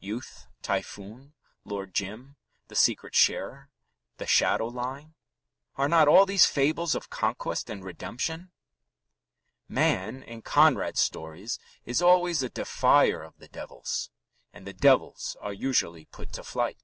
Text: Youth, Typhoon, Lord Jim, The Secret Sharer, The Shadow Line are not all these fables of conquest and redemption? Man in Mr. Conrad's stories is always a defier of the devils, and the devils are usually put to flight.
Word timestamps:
Youth, 0.00 0.46
Typhoon, 0.60 1.32
Lord 1.64 1.94
Jim, 1.94 2.36
The 2.66 2.74
Secret 2.76 3.14
Sharer, 3.14 3.70
The 4.18 4.26
Shadow 4.26 4.66
Line 4.66 5.14
are 5.76 5.88
not 5.88 6.08
all 6.08 6.26
these 6.26 6.44
fables 6.44 6.94
of 6.94 7.08
conquest 7.08 7.70
and 7.70 7.82
redemption? 7.82 8.50
Man 9.66 10.22
in 10.22 10.42
Mr. 10.42 10.44
Conrad's 10.44 11.00
stories 11.00 11.58
is 11.86 12.02
always 12.02 12.42
a 12.42 12.50
defier 12.50 13.22
of 13.22 13.38
the 13.38 13.48
devils, 13.48 14.10
and 14.52 14.66
the 14.66 14.74
devils 14.74 15.38
are 15.40 15.54
usually 15.54 16.04
put 16.04 16.34
to 16.34 16.44
flight. 16.44 16.82